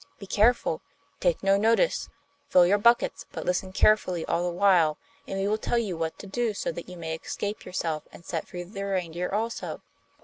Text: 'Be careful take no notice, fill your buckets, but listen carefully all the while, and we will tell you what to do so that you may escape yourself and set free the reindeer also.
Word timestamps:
'Be 0.17 0.25
careful 0.25 0.81
take 1.19 1.43
no 1.43 1.57
notice, 1.57 2.09
fill 2.49 2.65
your 2.65 2.79
buckets, 2.79 3.27
but 3.31 3.45
listen 3.45 3.71
carefully 3.71 4.25
all 4.25 4.43
the 4.43 4.49
while, 4.57 4.97
and 5.27 5.39
we 5.39 5.47
will 5.47 5.59
tell 5.59 5.77
you 5.77 5.95
what 5.95 6.17
to 6.17 6.25
do 6.25 6.55
so 6.55 6.71
that 6.71 6.89
you 6.89 6.97
may 6.97 7.13
escape 7.13 7.65
yourself 7.65 8.07
and 8.11 8.25
set 8.25 8.47
free 8.47 8.63
the 8.63 8.83
reindeer 8.83 9.29
also. 9.31 9.83